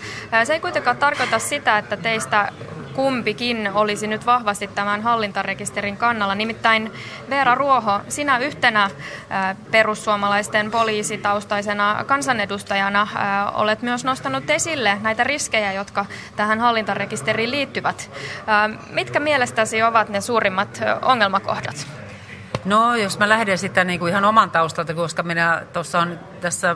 se 0.44 0.54
ei 0.54 0.60
kuitenkaan 0.60 0.98
tarkoita 0.98 1.40
sitä, 1.40 1.78
että 1.78 1.98
teistä 1.98 2.52
kumpikin 2.94 3.72
olisi 3.74 4.08
nyt 4.08 4.26
vahvasti 4.26 4.68
tämän 4.68 5.02
hallintarekisterin 5.02 5.98
kannalla. 5.98 6.36
Nimittäin 6.36 6.92
Veera 7.30 7.56
Ruoho, 7.56 8.00
sinä 8.08 8.38
yhtenä 8.38 8.90
perussuomalaisten 9.72 10.72
poliisitaustaisena 10.72 12.04
kansanedustajana 12.08 13.08
olet 13.54 13.82
myös 13.82 14.04
nostanut 14.04 14.50
esille 14.50 14.98
näitä 15.02 15.24
riskejä, 15.24 15.72
jotka 15.72 16.06
tähän 16.36 16.60
hallintarekisteriin 16.60 17.52
liittyvät. 17.52 18.12
Mitkä 18.90 19.20
mielestäsi 19.20 19.84
ovat 19.84 20.10
ne 20.10 20.22
suurimmat 20.22 20.82
ongelmakohdat? 21.02 21.88
No, 22.66 22.96
jos 22.96 23.20
mä 23.20 23.30
lähden 23.30 23.58
sitä 23.58 23.84
niin 23.84 24.00
kuin 24.00 24.10
ihan 24.10 24.26
oman 24.26 24.52
taustalta, 24.52 24.94
koska 24.94 25.24
minä 25.24 25.64
tuossa 25.74 26.00
on 26.00 26.20
tässä 26.42 26.76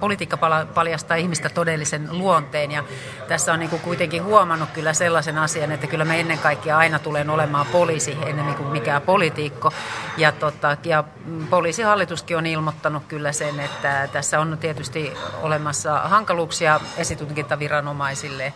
politiikka 0.00 0.38
paljastaa 0.74 1.16
ihmistä 1.16 1.48
todellisen 1.48 2.08
luonteen. 2.10 2.72
Ja 2.72 2.84
tässä 3.28 3.52
on 3.52 3.58
niin 3.58 3.70
kuin 3.70 3.82
kuitenkin 3.82 4.24
huomannut 4.24 4.70
kyllä 4.70 4.92
sellaisen 4.92 5.38
asian, 5.38 5.72
että 5.72 5.86
kyllä 5.86 6.04
me 6.04 6.20
ennen 6.20 6.38
kaikkea 6.38 6.78
aina 6.78 6.98
tulee 6.98 7.26
olemaan 7.28 7.66
poliisi 7.66 8.18
ennen 8.26 8.54
kuin 8.54 8.68
mikään 8.68 9.02
politiikko 9.02 9.72
ja, 10.16 10.32
tota, 10.32 10.76
ja 10.84 11.04
poliisihallituskin 11.50 12.36
on 12.36 12.46
ilmoittanut 12.46 13.02
kyllä 13.08 13.32
sen, 13.32 13.60
että 13.60 14.08
tässä 14.12 14.40
on 14.40 14.58
tietysti 14.60 15.12
olemassa 15.42 15.98
hankaluuksia 15.98 16.80
esitutkintaviranomaisille. 16.96 18.52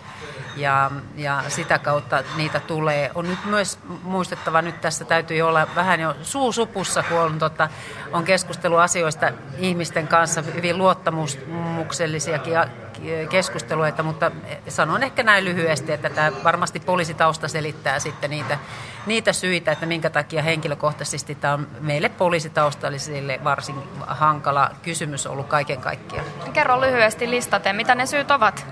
Ja, 0.57 0.91
ja 1.17 1.43
sitä 1.49 1.79
kautta 1.79 2.23
niitä 2.37 2.61
tulee. 2.61 3.11
On 3.15 3.29
nyt 3.29 3.45
myös 3.45 3.79
muistettava, 4.03 4.63
nyt 4.63 4.81
tässä 4.81 5.05
täytyy 5.05 5.43
olla 5.43 5.67
vähän 5.75 6.01
jo 6.01 6.17
suusupussa, 6.23 7.03
kun 7.03 7.19
on, 7.19 7.39
tota, 7.39 7.69
on 8.13 8.25
keskustelu 8.25 8.77
asioista 8.77 9.31
ihmisten 9.59 10.09
kanssa, 10.09 10.43
hyvin 10.43 10.79
luottamuksellisiakin 11.47 12.53
keskusteluita, 13.31 14.03
mutta 14.03 14.31
sanon 14.69 15.03
ehkä 15.03 15.23
näin 15.23 15.45
lyhyesti, 15.45 15.93
että 15.93 16.11
tämä 16.11 16.33
varmasti 16.45 16.81
poliisitausta 16.81 17.49
selittää 17.49 17.99
sitten 17.99 18.31
niitä, 18.31 18.59
niitä 19.07 19.33
syitä, 19.33 19.73
että 19.73 19.87
minkä 19.87 20.11
takia 20.11 20.43
henkilökohtaisesti 20.43 21.35
tämä 21.35 21.55
on 21.55 21.69
meille 21.81 22.09
poliisitaustallisille 22.09 23.41
varsin 23.45 23.77
hankala 24.07 24.71
kysymys 24.83 25.27
ollut 25.27 25.47
kaiken 25.47 25.81
kaikkiaan. 25.81 26.27
Kerro 26.53 26.81
lyhyesti 26.81 27.31
listaten, 27.31 27.77
mitä 27.77 27.95
ne 27.95 28.07
syyt 28.07 28.31
ovat? 28.31 28.67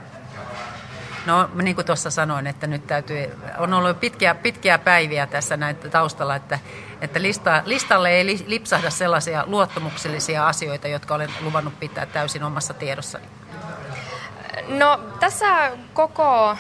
No 1.27 1.51
niin 1.63 1.75
kuin 1.75 1.87
tuossa 1.87 2.11
sanoin, 2.11 2.47
että 2.47 2.67
nyt 2.67 2.87
täytyy, 2.87 3.31
on 3.59 3.75
ollut 3.75 4.01
pitkiä, 4.01 4.35
pitkiä 4.35 4.79
päiviä 4.79 5.27
tässä 5.27 5.57
näitä 5.57 5.89
taustalla, 5.89 6.37
että, 6.37 6.59
että 7.01 7.23
lista, 7.23 7.63
listalle 7.65 8.11
ei 8.11 8.45
lipsahda 8.47 8.91
sellaisia 8.91 9.45
luottamuksellisia 9.47 10.49
asioita, 10.49 10.89
jotka 10.89 11.15
olen 11.15 11.31
luvannut 11.41 11.81
pitää 11.81 12.07
täysin 12.07 12.43
omassa 12.43 12.75
tiedossani. 12.75 13.25
No 14.69 15.01
tässä 15.21 15.73
koko 15.93 16.57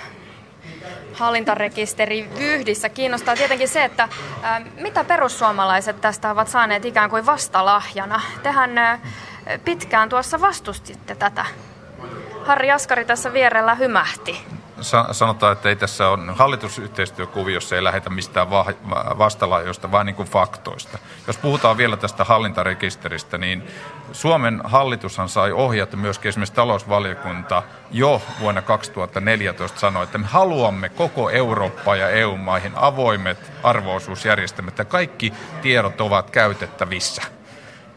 hallintarekisteri 1.12 2.30
vyhdissä 2.38 2.88
kiinnostaa 2.88 3.36
tietenkin 3.36 3.68
se, 3.68 3.84
että 3.84 4.08
ä, 4.42 4.60
mitä 4.80 5.04
perussuomalaiset 5.04 6.00
tästä 6.00 6.30
ovat 6.30 6.48
saaneet 6.48 6.84
ikään 6.84 7.10
kuin 7.10 7.26
vastalahjana. 7.26 8.20
Tehän 8.42 8.78
ä, 8.78 8.98
pitkään 9.64 10.08
tuossa 10.08 10.40
vastustitte 10.40 11.14
tätä. 11.14 11.44
Harri 12.44 12.70
Askari 12.70 13.04
tässä 13.04 13.32
vierellä 13.32 13.74
hymähti 13.74 14.46
sanotaan, 15.12 15.52
että 15.52 15.68
ei 15.68 15.76
tässä 15.76 16.08
on 16.08 16.34
hallitusyhteistyökuviossa 16.36 17.76
ei 17.76 17.84
lähdetä 17.84 18.10
mistään 18.10 18.50
vastalaajoista, 19.18 19.92
vaan 19.92 20.06
niin 20.06 20.16
kuin 20.16 20.28
faktoista. 20.28 20.98
Jos 21.26 21.36
puhutaan 21.36 21.76
vielä 21.76 21.96
tästä 21.96 22.24
hallintarekisteristä, 22.24 23.38
niin 23.38 23.62
Suomen 24.12 24.60
hallitushan 24.64 25.28
sai 25.28 25.52
ohjata 25.52 25.96
myöskin 25.96 26.28
esimerkiksi 26.28 26.54
talousvaliokunta 26.54 27.62
jo 27.90 28.22
vuonna 28.40 28.62
2014 28.62 29.80
sanoi, 29.80 30.04
että 30.04 30.18
me 30.18 30.26
haluamme 30.26 30.88
koko 30.88 31.30
Eurooppa 31.30 31.96
ja 31.96 32.08
EU-maihin 32.08 32.72
avoimet 32.76 33.52
arvoisuusjärjestelmät 33.62 34.78
ja 34.78 34.84
kaikki 34.84 35.32
tiedot 35.62 36.00
ovat 36.00 36.30
käytettävissä. 36.30 37.37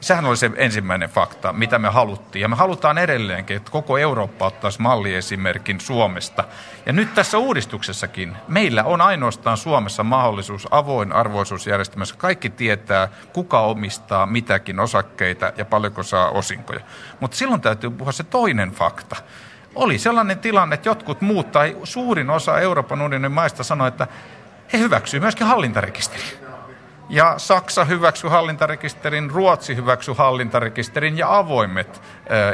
Sehän 0.01 0.25
oli 0.25 0.37
se 0.37 0.51
ensimmäinen 0.55 1.09
fakta, 1.09 1.53
mitä 1.53 1.79
me 1.79 1.89
haluttiin. 1.89 2.41
Ja 2.41 2.47
me 2.47 2.55
halutaan 2.55 2.97
edelleenkin, 2.97 3.57
että 3.57 3.71
koko 3.71 3.97
Eurooppa 3.97 4.45
ottaisi 4.45 4.81
malliesimerkin 4.81 5.79
Suomesta. 5.79 6.43
Ja 6.85 6.93
nyt 6.93 7.13
tässä 7.13 7.37
uudistuksessakin 7.37 8.37
meillä 8.47 8.83
on 8.83 9.01
ainoastaan 9.01 9.57
Suomessa 9.57 10.03
mahdollisuus 10.03 10.67
avoin 10.71 11.13
arvoisuusjärjestelmässä. 11.13 12.15
Kaikki 12.17 12.49
tietää, 12.49 13.07
kuka 13.33 13.59
omistaa 13.61 14.25
mitäkin 14.25 14.79
osakkeita 14.79 15.51
ja 15.57 15.65
paljonko 15.65 16.03
saa 16.03 16.29
osinkoja. 16.29 16.79
Mutta 17.19 17.37
silloin 17.37 17.61
täytyy 17.61 17.89
puhua 17.89 18.11
se 18.11 18.23
toinen 18.23 18.71
fakta. 18.71 19.15
Oli 19.75 19.97
sellainen 19.97 20.39
tilanne, 20.39 20.73
että 20.73 20.89
jotkut 20.89 21.21
muut 21.21 21.51
tai 21.51 21.77
suurin 21.83 22.29
osa 22.29 22.59
Euroopan 22.59 23.01
unionin 23.01 23.31
maista 23.31 23.63
sanoi, 23.63 23.87
että 23.87 24.07
he 24.73 24.77
hyväksyvät 24.77 25.21
myöskin 25.21 25.47
hallintarekisteriä. 25.47 26.40
Ja 27.11 27.33
Saksa 27.37 27.85
hyväksyi 27.85 28.29
hallintarekisterin, 28.29 29.31
Ruotsi 29.31 29.75
hyväksyi 29.75 30.15
hallintarekisterin 30.17 31.17
ja 31.17 31.37
avoimet 31.37 32.01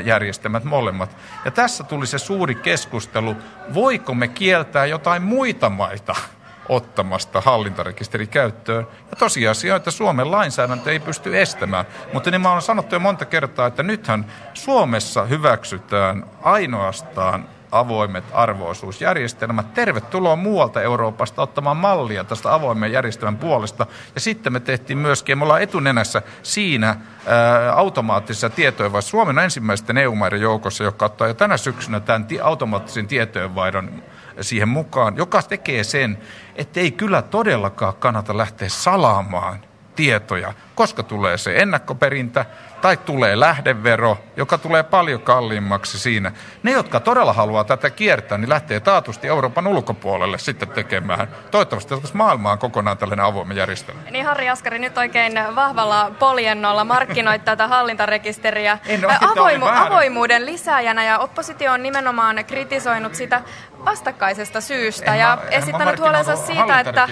järjestelmät 0.04 0.64
molemmat. 0.64 1.18
Ja 1.46 1.52
tässä 1.52 1.84
tuli 1.84 2.08
se 2.08 2.18
suuri 2.18 2.56
keskustelu, 2.56 3.36
voiko 3.74 4.14
me 4.14 4.28
kieltää 4.28 4.86
jotain 4.86 5.24
muita 5.24 5.70
maita 5.70 6.16
ottamasta 6.70 7.42
hallintarekisteri 7.42 8.28
käyttöön. 8.28 8.88
Ja 9.12 9.16
tosiasia 9.16 9.74
on, 9.74 9.78
että 9.78 9.92
Suomen 9.92 10.32
lainsäädäntö 10.32 10.92
ei 10.92 11.00
pysty 11.00 11.42
estämään. 11.42 11.86
Mutta 12.14 12.32
niin 12.32 12.42
mä 12.42 12.52
olen 12.52 12.62
sanottu 12.62 12.96
jo 12.96 13.00
monta 13.00 13.26
kertaa, 13.26 13.68
että 13.68 13.84
nythän 13.84 14.26
Suomessa 14.54 15.26
hyväksytään 15.26 16.26
ainoastaan 16.42 17.50
avoimet 17.71 18.24
arvoisuusjärjestelmät. 18.33 19.74
Tervetuloa 19.74 20.36
muualta 20.36 20.81
Euroopasta 20.81 21.41
ottamaan 21.41 21.77
mallia 21.77 22.24
tästä 22.24 22.53
avoimen 22.53 22.91
järjestelmän 22.91 23.38
puolesta. 23.38 23.86
Ja 24.15 24.21
sitten 24.21 24.53
me 24.53 24.59
tehtiin 24.59 24.97
myöskin, 24.97 25.38
me 25.38 25.43
ollaan 25.43 25.62
etunenässä 25.62 26.21
siinä 26.43 26.88
ää, 26.88 27.74
automaattisessa 27.74 28.50
tietojenvaihdossa. 28.50 29.12
Suomen 29.12 29.39
ensimmäisten 29.39 29.97
EU-maiden 29.97 30.41
joukossa, 30.41 30.83
joka 30.83 31.05
ottaa 31.05 31.27
jo 31.27 31.33
tänä 31.33 31.57
syksynä 31.57 32.00
tämän 32.00 32.27
automaattisen 32.43 33.07
tietojenvaihdon 33.07 34.03
siihen 34.41 34.69
mukaan, 34.69 35.17
joka 35.17 35.41
tekee 35.41 35.83
sen, 35.83 36.17
että 36.55 36.79
ei 36.79 36.91
kyllä 36.91 37.21
todellakaan 37.21 37.93
kannata 38.00 38.38
lähteä 38.38 38.69
salaamaan 38.69 39.59
tietoja, 39.95 40.53
koska 40.77 41.03
tulee 41.03 41.38
se 41.38 41.55
ennakkoperintä, 41.55 42.46
tai 42.81 42.98
tulee 42.98 43.39
lähdevero, 43.39 44.17
joka 44.36 44.57
tulee 44.57 44.84
paljon 44.84 45.22
kalliimmaksi 45.22 46.00
siinä. 46.00 46.31
Ne, 46.63 46.72
jotka 46.72 47.00
todella 47.00 47.34
haluaa 47.34 47.63
tätä 47.63 47.89
kiertää, 47.89 48.38
niin 48.38 48.50
lähtee 48.50 48.79
taatusti 48.79 49.27
Euroopan 49.27 49.67
ulkopuolelle 49.67 50.38
sitten 50.38 50.67
tekemään. 50.67 51.27
Toivottavasti 51.51 51.96
maailma 52.13 52.51
on 52.51 52.60
kokonaan 52.60 52.98
tällainen 52.98 53.25
avoimen 53.25 53.57
järjestelmä. 53.57 54.01
Niin 54.12 54.25
Harri 54.25 54.50
Askari 54.50 54.79
nyt 54.79 54.98
oikein 54.98 55.34
vahvalla 55.55 56.12
poljennolla 56.19 56.84
markkinoit 56.84 57.46
tätä 57.46 57.67
hallintarekisteriä 57.67 58.77
en 58.86 59.01
Avoimu- 59.03 59.86
avoimuuden 59.86 60.46
lisääjänä 60.46 61.03
ja 61.03 61.19
oppositio 61.19 61.72
on 61.72 61.84
nimenomaan 61.84 62.46
kritisoinut 62.48 63.15
sitä 63.15 63.41
vastakkaisesta 63.86 64.62
syystä 64.62 65.13
en 65.13 65.19
ja 65.19 65.38
mä, 65.43 65.50
esittänyt 65.50 66.00
huolensa 66.00 66.36
siitä, 66.36 66.79
että, 66.79 67.07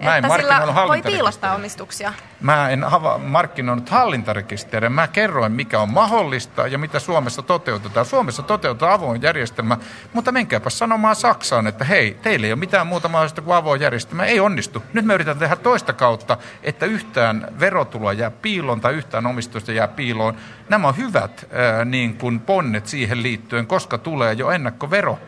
että 0.00 0.36
sillä 0.36 0.62
voi 0.88 1.02
piilostaa 1.02 1.54
omistuksia. 1.54 2.12
Mä 2.40 2.70
en 2.70 2.84
hava- 3.04 3.18
markkinoinut 3.18 3.88
hallintarekisteriä, 3.88 4.90
mä 4.90 5.08
kerroin 5.08 5.52
mikä 5.52 5.80
on 5.80 5.88
mahdollista 5.88 6.66
ja 6.66 6.78
mitä 6.78 6.98
Suomessa 6.98 7.42
toteutetaan. 7.42 8.06
Suomessa 8.06 8.42
toteutetaan 8.42 8.92
avoin 8.92 9.22
järjestelmä, 9.22 9.78
mutta 10.12 10.32
menkääpä 10.32 10.70
sanomaan 10.70 11.16
Saksaan, 11.16 11.66
että 11.66 11.84
hei, 11.84 12.18
teillä 12.22 12.46
ei 12.46 12.52
ole 12.52 12.58
mitään 12.58 12.86
muuta 12.86 13.08
mahdollista 13.08 13.42
kuin 13.42 13.56
avoin 13.56 13.80
järjestelmä. 13.80 14.24
Ei 14.24 14.40
onnistu. 14.40 14.82
Nyt 14.92 15.04
me 15.04 15.14
yritetään 15.14 15.38
tehdä 15.38 15.56
toista 15.56 15.92
kautta, 15.92 16.36
että 16.62 16.86
yhtään 16.86 17.48
verotuloa 17.60 18.12
jää 18.12 18.30
piiloon 18.30 18.80
tai 18.80 18.94
yhtään 18.94 19.26
omistusta 19.26 19.72
jää 19.72 19.88
piiloon. 19.88 20.36
Nämä 20.68 20.88
on 20.88 20.96
hyvät 20.96 21.48
ää, 21.52 21.84
niin 21.84 22.18
kuin 22.18 22.40
ponnet 22.40 22.86
siihen 22.86 23.22
liittyen, 23.22 23.66
koska 23.66 23.98
tulee 23.98 24.32
jo 24.32 24.50
ennakkovero 24.50 25.18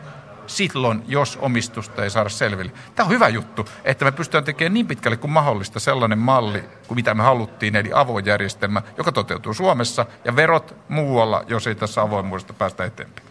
silloin, 0.47 1.03
jos 1.07 1.37
omistusta 1.41 2.03
ei 2.03 2.09
saada 2.09 2.29
selville. 2.29 2.71
Tämä 2.95 3.07
on 3.07 3.13
hyvä 3.13 3.27
juttu, 3.27 3.65
että 3.83 4.05
me 4.05 4.11
pystytään 4.11 4.43
tekemään 4.43 4.73
niin 4.73 4.87
pitkälle 4.87 5.17
kuin 5.17 5.31
mahdollista 5.31 5.79
sellainen 5.79 6.19
malli, 6.19 6.63
kuin 6.87 6.95
mitä 6.95 7.13
me 7.13 7.23
haluttiin, 7.23 7.75
eli 7.75 7.89
avoin 7.93 8.25
järjestelmä, 8.25 8.81
joka 8.97 9.11
toteutuu 9.11 9.53
Suomessa, 9.53 10.05
ja 10.25 10.35
verot 10.35 10.75
muualla, 10.87 11.43
jos 11.47 11.67
ei 11.67 11.75
tässä 11.75 12.01
avoimuudesta 12.01 12.53
päästä 12.53 12.85
eteenpäin. 12.85 13.27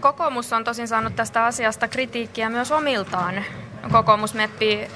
Kokoomus 0.00 0.52
on 0.52 0.64
tosin 0.64 0.88
saanut 0.88 1.16
tästä 1.16 1.44
asiasta 1.44 1.88
kritiikkiä 1.88 2.50
myös 2.50 2.72
omiltaan. 2.72 3.44
Kokoomusmeppi 3.92 4.88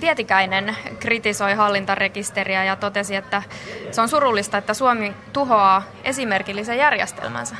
Pietikäinen 0.00 0.76
kritisoi 1.00 1.54
hallintarekisteriä 1.54 2.64
ja 2.64 2.76
totesi, 2.76 3.16
että 3.16 3.42
se 3.90 4.00
on 4.00 4.08
surullista, 4.08 4.58
että 4.58 4.74
Suomi 4.74 5.12
tuhoaa 5.32 5.82
esimerkillisen 6.04 6.78
järjestelmänsä. 6.78 7.56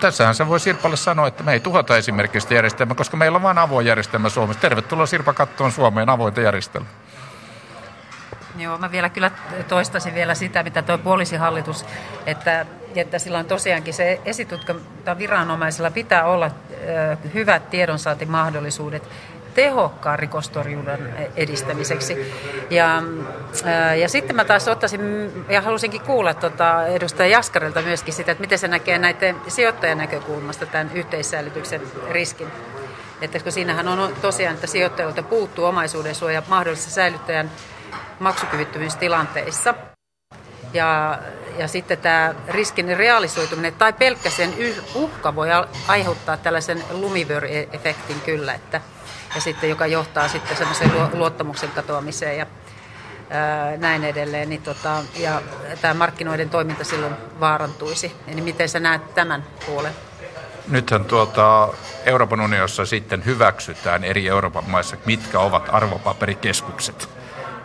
Tässähän 0.00 0.34
se 0.34 0.48
voi 0.48 0.60
Sirpalle 0.60 0.96
sanoa, 0.96 1.26
että 1.26 1.42
me 1.42 1.52
ei 1.52 1.60
tuhota 1.60 1.96
esimerkiksi 1.96 2.54
järjestelmää, 2.54 2.94
koska 2.94 3.16
meillä 3.16 3.36
on 3.36 3.42
vain 3.42 3.58
avoin 3.58 3.86
järjestelmä 3.86 4.28
Suomessa. 4.28 4.60
Tervetuloa 4.60 5.06
Sirpa 5.06 5.32
kattoon 5.32 5.72
Suomeen 5.72 6.08
avointa 6.08 6.40
järjestelmä. 6.40 6.86
Joo, 8.58 8.78
mä 8.78 8.92
vielä 8.92 9.08
kyllä 9.08 9.30
toistaisin 9.68 10.14
vielä 10.14 10.34
sitä, 10.34 10.62
mitä 10.62 10.82
tuo 10.82 10.98
poliisihallitus, 10.98 11.86
että, 12.26 12.66
että 12.94 13.18
sillä 13.18 13.38
on 13.38 13.44
tosiaankin 13.44 13.94
se 13.94 14.20
esitutkinta 14.24 15.18
viranomaisilla 15.18 15.90
pitää 15.90 16.24
olla 16.24 16.50
hyvät 17.34 17.70
tiedonsaantimahdollisuudet 17.70 19.08
tehokkaan 19.54 20.18
rikostorjunnan 20.18 20.98
edistämiseksi. 21.36 22.32
Ja, 22.70 23.02
ja 24.00 24.08
sitten 24.08 24.36
mä 24.36 24.44
taas 24.44 24.68
ottaisin 24.68 25.32
ja 25.48 25.60
halusinkin 25.60 26.00
kuulla 26.00 26.34
tota 26.34 26.86
edustaja 26.86 27.28
Jaskarilta 27.28 27.82
myöskin 27.82 28.14
sitä, 28.14 28.32
että 28.32 28.42
miten 28.42 28.58
se 28.58 28.68
näkee 28.68 28.98
näiden 28.98 29.36
sijoittajan 29.48 29.98
näkökulmasta 29.98 30.66
tämän 30.66 30.90
yhteissäilytyksen 30.94 31.80
riskin. 32.10 32.48
Että 33.20 33.38
kun 33.38 33.52
siinähän 33.52 33.88
on 33.88 34.16
tosiaan, 34.22 34.54
että 34.54 34.66
sijoittajilta 34.66 35.22
puuttuu 35.22 35.64
omaisuuden 35.64 36.14
suoja 36.14 36.42
mahdollisessa 36.48 36.90
säilyttäjän 36.90 37.50
maksukyvyttömyystilanteissa. 38.18 39.74
Ja, 40.72 41.18
ja 41.58 41.68
sitten 41.68 41.98
tämä 41.98 42.34
riskin 42.48 42.96
realisoituminen 42.96 43.74
tai 43.74 43.92
pelkkä 43.92 44.30
sen 44.30 44.54
uhka 44.94 45.34
voi 45.34 45.48
aiheuttaa 45.88 46.36
tällaisen 46.36 46.84
lumivyöryefektin 46.90 48.20
kyllä, 48.20 48.54
että, 48.54 48.80
ja 49.34 49.40
sitten, 49.40 49.70
joka 49.70 49.86
johtaa 49.86 50.28
sitten 50.28 50.56
semmoiseen 50.56 50.90
luottamuksen 51.12 51.70
katoamiseen 51.70 52.38
ja 52.38 52.46
ää, 53.30 53.76
näin 53.76 54.04
edelleen. 54.04 54.48
Niin 54.48 54.62
tota, 54.62 55.02
ja 55.16 55.42
tämä 55.80 55.94
markkinoiden 55.94 56.50
toiminta 56.50 56.84
silloin 56.84 57.14
vaarantuisi. 57.40 58.12
Eli 58.28 58.40
miten 58.40 58.68
sä 58.68 58.80
näet 58.80 59.14
tämän 59.14 59.44
puolen? 59.66 59.92
Nythän 60.68 61.04
tuota, 61.04 61.68
Euroopan 62.04 62.40
unionissa 62.40 62.86
sitten 62.86 63.24
hyväksytään 63.24 64.04
eri 64.04 64.28
Euroopan 64.28 64.70
maissa, 64.70 64.96
mitkä 65.06 65.40
ovat 65.40 65.68
arvopaperikeskukset 65.72 67.08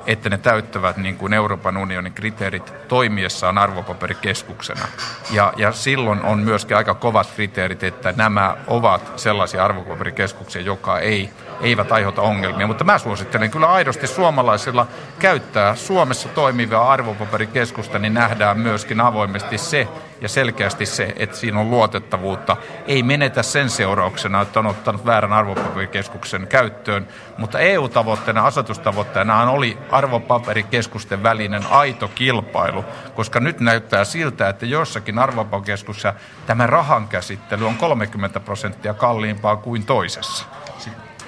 että 0.10 0.30
ne 0.30 0.38
täyttävät 0.38 0.98
niin 0.98 1.16
kuin 1.16 1.34
Euroopan 1.34 1.78
unionin 1.78 2.14
kriteerit 2.14 2.74
toimiessaan 2.88 3.58
arvopaperikeskuksena. 3.58 4.88
Ja, 5.32 5.54
ja 5.58 5.72
silloin 5.72 6.22
on 6.22 6.40
myöskin 6.40 6.78
aika 6.78 6.94
kovat 6.94 7.32
kriteerit, 7.36 7.84
että 7.84 8.14
nämä 8.18 8.58
ovat 8.68 9.12
sellaisia 9.16 9.66
arvopaperikeskuksia, 9.66 10.62
joka 10.62 11.00
ei, 11.00 11.30
eivät 11.62 11.92
aiheuta 11.92 12.22
ongelmia. 12.22 12.68
Mutta 12.68 12.84
mä 12.84 12.98
suosittelen 12.98 13.52
kyllä 13.52 13.68
aidosti 13.68 14.08
suomalaisilla 14.08 14.88
käyttää 15.20 15.76
Suomessa 15.76 16.30
toimivaa 16.30 16.92
arvopaperikeskusta, 16.92 18.00
niin 18.00 18.14
nähdään 18.14 18.60
myöskin 18.60 19.02
avoimesti 19.02 19.58
se, 19.58 19.88
ja 20.22 20.30
selkeästi 20.30 20.86
se, 20.86 21.14
että 21.16 21.36
siinä 21.36 21.60
on 21.60 21.70
luotettavuutta. 21.70 22.58
Ei 22.88 23.04
menetä 23.04 23.44
sen 23.44 23.70
seurauksena, 23.70 24.42
että 24.42 24.60
on 24.60 24.66
ottanut 24.66 25.06
väärän 25.06 25.34
arvopaperikeskuksen 25.34 26.48
käyttöön, 26.48 27.08
mutta 27.38 27.60
EU-tavoitteena, 27.60 28.46
asetustavoitteena 28.46 29.52
oli 29.52 29.78
arvopaperikeskusten 30.00 31.24
välinen 31.24 31.68
aito 31.70 32.08
kilpailu, 32.08 32.86
koska 33.16 33.40
nyt 33.40 33.60
näyttää 33.60 34.04
siltä, 34.04 34.50
että 34.50 34.66
jossakin 34.66 35.20
arvopaperikeskussa 35.20 36.14
tämä 36.46 36.68
rahan 36.68 37.08
käsittely 37.08 37.68
on 37.68 37.76
30 37.76 38.40
prosenttia 38.40 38.94
kalliimpaa 38.94 39.56
kuin 39.56 39.86
toisessa. 39.86 40.46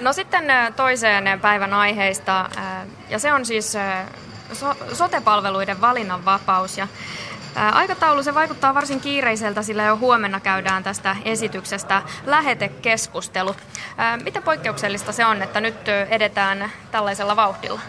No 0.00 0.12
sitten 0.12 0.44
toiseen 0.76 1.40
päivän 1.40 1.74
aiheista, 1.74 2.50
ja 3.08 3.18
se 3.18 3.32
on 3.32 3.46
siis 3.46 3.72
sote-palveluiden 4.92 5.80
valinnanvapaus. 5.80 6.78
Ja 6.78 6.88
Aikataulu 7.72 8.22
se 8.22 8.34
vaikuttaa 8.34 8.74
varsin 8.74 9.00
kiireiseltä, 9.00 9.62
sillä 9.62 9.82
jo 9.82 9.96
huomenna 9.96 10.40
käydään 10.40 10.82
tästä 10.82 11.16
esityksestä 11.24 12.02
lähetekeskustelu. 12.26 13.56
Miten 14.24 14.42
poikkeuksellista 14.42 15.12
se 15.12 15.26
on, 15.26 15.42
että 15.42 15.60
nyt 15.60 15.88
edetään 16.08 16.72
tällaisella 16.90 17.36
vauhdilla? 17.36 17.80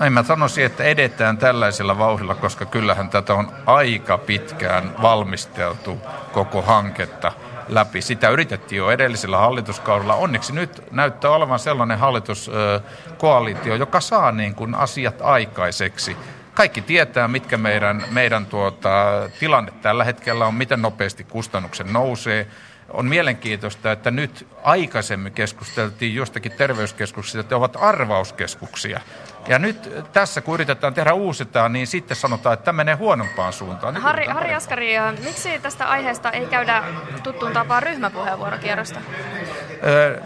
En 0.00 0.12
mä 0.12 0.22
sanoisi, 0.22 0.62
että 0.62 0.84
edetään 0.84 1.38
tällaisella 1.38 1.98
vauhdilla, 1.98 2.34
koska 2.34 2.64
kyllähän 2.64 3.08
tätä 3.08 3.34
on 3.34 3.52
aika 3.66 4.18
pitkään 4.18 4.94
valmisteltu 5.02 6.00
koko 6.32 6.62
hanketta 6.62 7.32
läpi. 7.68 8.02
Sitä 8.02 8.28
yritettiin 8.28 8.78
jo 8.78 8.90
edellisellä 8.90 9.38
hallituskaudella. 9.38 10.14
Onneksi 10.14 10.54
nyt 10.54 10.82
näyttää 10.90 11.30
olevan 11.30 11.58
sellainen 11.58 11.98
hallituskoalitio, 11.98 13.74
joka 13.74 14.00
saa 14.00 14.32
niin 14.32 14.54
kuin 14.54 14.74
asiat 14.74 15.22
aikaiseksi 15.22 16.16
kaikki 16.54 16.80
tietää, 16.80 17.28
mitkä 17.28 17.56
meidän, 17.56 18.04
meidän 18.10 18.46
tuota, 18.46 18.90
tilanne 19.38 19.72
tällä 19.82 20.04
hetkellä 20.04 20.46
on, 20.46 20.54
miten 20.54 20.82
nopeasti 20.82 21.24
kustannukset 21.24 21.92
nousee. 21.92 22.46
On 22.88 23.06
mielenkiintoista, 23.06 23.92
että 23.92 24.10
nyt 24.10 24.46
aikaisemmin 24.62 25.32
keskusteltiin 25.32 26.14
jostakin 26.14 26.52
terveyskeskuksista, 26.52 27.40
että 27.40 27.56
ovat 27.56 27.76
arvauskeskuksia. 27.80 29.00
Ja 29.48 29.58
nyt 29.58 29.90
tässä, 30.12 30.40
kun 30.40 30.54
yritetään 30.54 30.94
tehdä 30.94 31.12
uusitaan, 31.12 31.72
niin 31.72 31.86
sitten 31.86 32.16
sanotaan, 32.16 32.54
että 32.54 32.64
tämä 32.64 32.76
menee 32.76 32.94
huonompaan 32.94 33.52
suuntaan. 33.52 33.94
Nyt 33.94 34.02
Harri, 34.02 34.26
Harri 34.26 34.54
Askari, 34.54 34.94
miksi 35.24 35.58
tästä 35.58 35.88
aiheesta 35.88 36.30
ei 36.30 36.46
käydä 36.46 36.84
tuttuun 37.22 37.52
tapaan 37.52 37.82
ryhmäpuheenvuorokierrosta? 37.82 39.00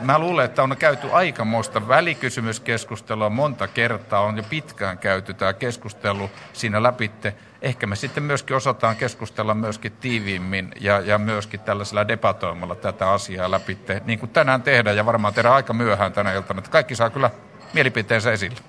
Mä 0.02 0.18
luulen, 0.18 0.44
että 0.44 0.62
on 0.62 0.76
käyty 0.78 1.08
aikamoista 1.12 1.88
välikysymyskeskustelua 1.88 3.30
monta 3.30 3.68
kertaa. 3.68 4.20
On 4.20 4.36
jo 4.36 4.42
pitkään 4.50 4.98
käyty 4.98 5.34
tämä 5.34 5.52
keskustelu 5.52 6.30
siinä 6.52 6.82
läpitte. 6.82 7.34
Ehkä 7.62 7.86
me 7.86 7.96
sitten 7.96 8.22
myöskin 8.22 8.56
osataan 8.56 8.96
keskustella 8.96 9.54
myöskin 9.54 9.92
tiiviimmin 9.92 10.72
ja, 10.80 11.00
ja 11.00 11.18
myöskin 11.18 11.60
tällaisella 11.60 12.08
debatoimalla 12.08 12.74
tätä 12.74 13.10
asiaa 13.10 13.50
läpitte. 13.50 14.02
Niin 14.04 14.18
kuin 14.18 14.30
tänään 14.30 14.62
tehdään 14.62 14.96
ja 14.96 15.06
varmaan 15.06 15.34
tehdään 15.34 15.54
aika 15.54 15.72
myöhään 15.72 16.12
tänä 16.12 16.32
iltana. 16.32 16.58
Että 16.58 16.70
kaikki 16.70 16.94
saa 16.94 17.10
kyllä 17.10 17.30
mielipiteensä 17.74 18.32
esille. 18.32 18.60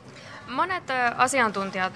Monet 0.51 0.83
asiantuntijat 1.17 1.93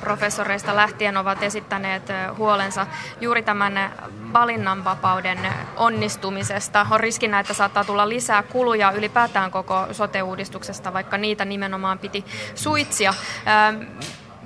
professoreista 0.00 0.76
lähtien 0.76 1.16
ovat 1.16 1.42
esittäneet 1.42 2.02
huolensa 2.36 2.86
juuri 3.20 3.42
tämän 3.42 3.92
valinnanvapauden 4.32 5.38
onnistumisesta. 5.76 6.86
On 6.90 7.00
riskinä, 7.00 7.40
että 7.40 7.54
saattaa 7.54 7.84
tulla 7.84 8.08
lisää 8.08 8.42
kuluja 8.42 8.92
ylipäätään 8.92 9.50
koko 9.50 9.86
sote-uudistuksesta, 9.92 10.92
vaikka 10.92 11.16
niitä 11.18 11.44
nimenomaan 11.44 11.98
piti 11.98 12.24
suitsia. 12.54 13.14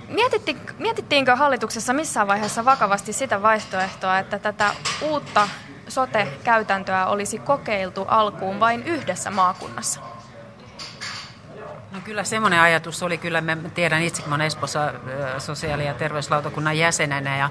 Mietitti, 0.08 0.56
mietittiinkö 0.78 1.36
hallituksessa 1.36 1.92
missään 1.92 2.26
vaiheessa 2.26 2.64
vakavasti 2.64 3.12
sitä 3.12 3.42
vaihtoehtoa, 3.42 4.18
että 4.18 4.38
tätä 4.38 4.70
uutta 5.02 5.48
sote-käytäntöä 5.88 7.06
olisi 7.06 7.38
kokeiltu 7.38 8.04
alkuun 8.08 8.60
vain 8.60 8.82
yhdessä 8.82 9.30
maakunnassa? 9.30 10.11
No 11.92 12.00
kyllä 12.04 12.24
semmoinen 12.24 12.60
ajatus 12.60 13.02
oli, 13.02 13.18
kyllä 13.18 13.40
mä 13.40 13.56
tiedän 13.74 14.02
itse, 14.02 14.22
kun 14.22 14.32
olen 14.32 14.46
Espoossa 14.46 14.92
sosiaali- 15.38 15.86
ja 15.86 15.94
terveyslautakunnan 15.94 16.78
jäsenenä 16.78 17.38
ja 17.38 17.50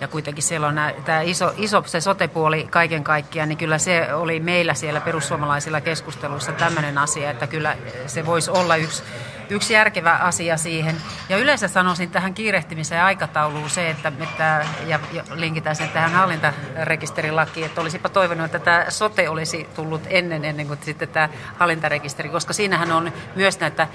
ja 0.00 0.08
kuitenkin 0.08 0.42
siellä 0.42 0.66
on 0.66 0.80
tämä 1.04 1.20
iso, 1.20 1.52
iso 1.56 1.82
se 1.86 2.00
sotepuoli 2.00 2.66
kaiken 2.70 3.04
kaikkiaan, 3.04 3.48
niin 3.48 3.58
kyllä 3.58 3.78
se 3.78 4.14
oli 4.14 4.40
meillä 4.40 4.74
siellä 4.74 5.00
perussuomalaisilla 5.00 5.80
keskusteluissa 5.80 6.52
tämmöinen 6.52 6.98
asia, 6.98 7.30
että 7.30 7.46
kyllä 7.46 7.76
se 8.06 8.26
voisi 8.26 8.50
olla 8.50 8.76
yksi 8.76 9.02
yksi 9.50 9.74
järkevä 9.74 10.12
asia 10.12 10.56
siihen. 10.56 10.96
Ja 11.28 11.36
yleensä 11.36 11.68
sanoisin 11.68 12.10
tähän 12.10 12.34
kiirehtimiseen 12.34 12.98
ja 12.98 13.06
aikatauluun 13.06 13.70
se, 13.70 13.90
että, 13.90 14.12
että 14.20 14.66
ja 14.86 14.98
linkitään 15.34 15.76
sen 15.76 15.88
tähän 15.88 16.10
hallintarekisterilakiin, 16.10 17.66
että 17.66 17.80
olisipa 17.80 18.08
toivonut, 18.08 18.44
että 18.44 18.58
tämä 18.58 18.84
sote 18.88 19.28
olisi 19.28 19.68
tullut 19.76 20.02
ennen, 20.10 20.44
ennen 20.44 20.66
kuin 20.66 20.78
sitten 20.82 21.08
tämä 21.08 21.28
hallintarekisteri, 21.58 22.28
koska 22.28 22.52
siinähän 22.52 22.92
on 22.92 23.12
myös 23.34 23.60
näitä 23.60 23.88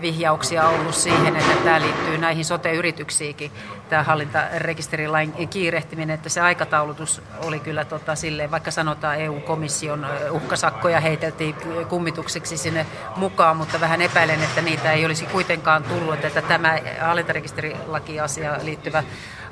vihjauksia 0.00 0.68
ollut 0.68 0.94
siihen, 0.94 1.36
että 1.36 1.54
tämä 1.64 1.80
liittyy 1.80 2.18
näihin 2.18 2.44
sote-yrityksiinkin, 2.44 3.52
tämä 3.88 4.02
hallintarekisterilain 4.02 5.48
kiirehtiminen, 5.48 6.14
että 6.14 6.28
se 6.28 6.40
aikataulutus 6.40 7.22
oli 7.38 7.60
kyllä 7.60 7.84
tota, 7.84 8.14
silleen, 8.14 8.50
vaikka 8.50 8.70
sanotaan 8.70 9.20
EU-komission 9.20 10.06
uhkasakkoja 10.30 11.00
heiteltiin 11.00 11.54
kummitukseksi 11.88 12.56
sinne 12.56 12.86
mukaan, 13.16 13.56
mutta 13.56 13.80
vähän 13.80 14.02
epäilen 14.02 14.35
epäilen, 14.36 14.48
että 14.48 14.62
niitä 14.62 14.92
ei 14.92 15.04
olisi 15.04 15.26
kuitenkaan 15.26 15.84
tullut, 15.84 16.24
että 16.24 16.42
tämä 16.42 16.78
hallintarekisterilakiasia 17.00 18.58
liittyvä 18.62 19.02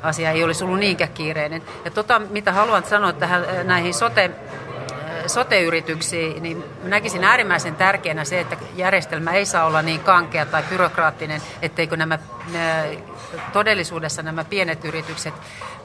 asia 0.03 0.31
ei 0.31 0.45
olisi 0.45 0.65
ollut 0.65 0.79
niinkään 0.79 1.13
kiireinen. 1.13 1.63
Ja 1.85 1.91
tota, 1.91 2.19
mitä 2.19 2.53
haluan 2.53 2.85
sanoa 2.85 3.13
tähän, 3.13 3.45
näihin 3.65 3.95
sote, 3.95 4.31
sote-yrityksiin, 5.27 6.43
niin 6.43 6.65
näkisin 6.83 7.25
äärimmäisen 7.25 7.77
tärkeänä 7.77 8.25
se, 8.25 8.41
että 8.41 8.57
järjestelmä 8.77 9.33
ei 9.33 9.47
saa 9.47 9.65
olla 9.65 9.83
niin 9.83 10.01
kankea 10.01 10.47
tai 10.47 10.63
byrokraattinen, 10.63 11.41
etteikö 11.63 11.97
nämä 11.97 12.19
todellisuudessa 13.53 14.23
nämä 14.23 14.45
pienet 14.45 14.85
yritykset 14.85 15.35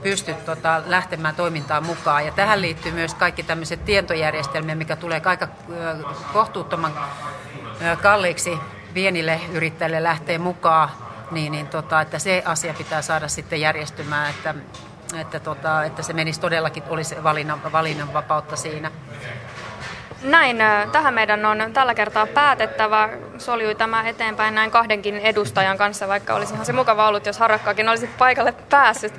pysty 0.03 0.33
tota, 0.33 0.81
lähtemään 0.85 1.35
toimintaan 1.35 1.85
mukaan. 1.85 2.25
Ja 2.25 2.31
tähän 2.31 2.62
liittyy 2.62 2.91
myös 2.91 3.13
kaikki 3.13 3.43
tämmöiset 3.43 3.85
tietojärjestelmiä, 3.85 4.75
mikä 4.75 4.95
tulee 4.95 5.21
aika 5.25 5.47
kohtuuttoman 6.33 6.93
kalliiksi 8.01 8.59
pienille 8.93 9.39
yrittäjille 9.52 10.04
lähtee 10.04 10.38
mukaan, 10.38 10.89
niin, 11.32 11.52
niin 11.52 11.67
tota, 11.67 12.02
että 12.02 12.19
se 12.19 12.43
asia 12.45 12.73
pitää 12.73 13.02
saada 13.02 13.28
sitten 13.28 13.62
järjestymään, 13.62 14.30
että, 14.30 14.56
että, 15.21 15.39
tota, 15.39 15.84
että 15.84 16.04
se 16.04 16.13
menisi 16.13 16.39
todellakin, 16.39 16.84
olisi 16.89 17.23
valinnan, 17.23 17.71
valinnanvapautta 17.71 18.56
siinä. 18.56 18.91
Näin, 20.23 20.58
tähän 20.91 21.13
meidän 21.13 21.45
on 21.45 21.73
tällä 21.73 21.95
kertaa 21.95 22.28
päätettävä. 22.28 23.10
Soljui 23.38 23.75
tämä 23.75 24.08
eteenpäin 24.10 24.56
näin 24.56 24.71
kahdenkin 24.71 25.17
edustajan 25.17 25.78
kanssa, 25.78 26.08
vaikka 26.08 26.36
olisi 26.36 26.54
ihan 26.54 26.65
se 26.65 26.73
mukava 26.73 27.08
ollut, 27.08 27.25
jos 27.25 27.39
Harakkaakin 27.39 27.89
olisi 27.89 28.10
paikalle 28.17 28.54
päässyt. 28.69 29.13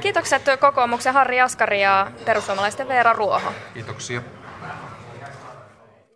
Kiitokset 0.00 0.42
kokoomuksen 0.60 1.14
Harri 1.14 1.40
Askari 1.40 1.82
ja 1.82 2.06
perussuomalaisten 2.24 2.88
Veera 2.88 3.12
Ruoho. 3.12 3.52
Kiitoksia. 3.74 4.22